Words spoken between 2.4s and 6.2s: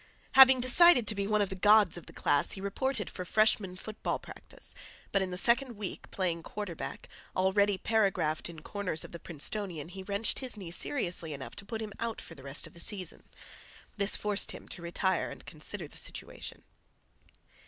he reported for freshman football practice, but in the second week,